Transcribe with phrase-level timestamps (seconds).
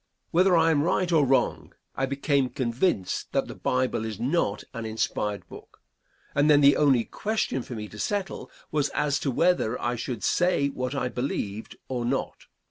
[0.31, 4.83] Whether I am right or wrong, I became convinced that the Bible is not an
[4.83, 5.79] inspired book;
[6.33, 10.23] and then the only question for me to settle was as to whether I should
[10.23, 12.47] say what I believed or not.